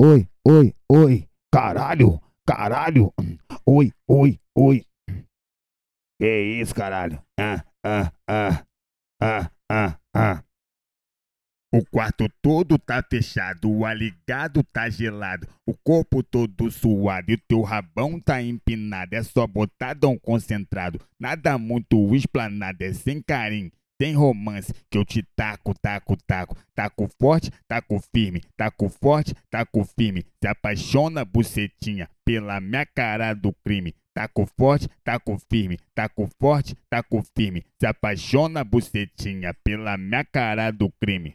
[0.00, 1.28] oi, oi, oi.
[1.52, 3.12] Caralho, caralho.
[3.66, 4.84] Oi, oi, oi.
[6.18, 7.22] Que isso, caralho?
[7.38, 8.64] Ah, ah, ah.
[9.22, 10.44] Ah, ah, ah.
[11.72, 17.42] O quarto todo tá fechado, o aligado tá gelado, o corpo todo suado e o
[17.46, 19.14] teu rabão tá empinado.
[19.14, 23.70] É só botadão concentrado, nada muito explanado, é sem carinho.
[24.00, 26.56] Tem romance que eu te taco, taco, taco.
[26.74, 28.40] Taco forte, taco firme.
[28.56, 30.24] Taco forte, taco firme.
[30.42, 33.94] Se apaixona, bucetinha, pela minha cara do crime.
[34.14, 35.78] Taco forte, taco firme.
[35.94, 37.62] Taco forte, taco firme.
[37.78, 41.34] Se apaixona, bucetinha, pela minha cara do crime.